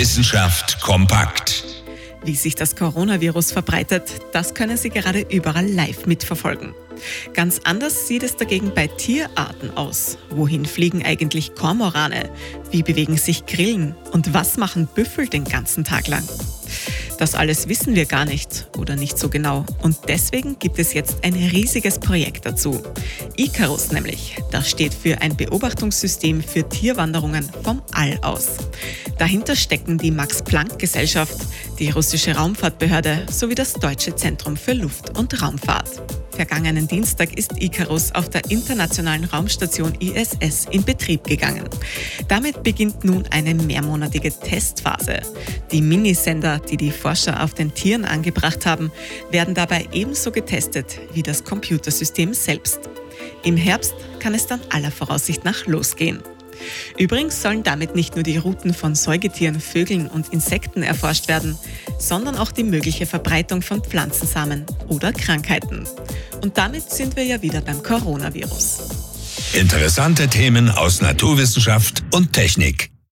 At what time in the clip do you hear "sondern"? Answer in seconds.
61.98-62.36